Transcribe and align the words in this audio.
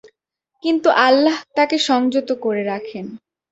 কিন্তু 0.63 0.89
আল্লাহ 0.99 1.37
তাকে 1.55 1.77
সংযত 1.79 2.29
করে 2.41 2.63
রাখেন। 2.63 3.05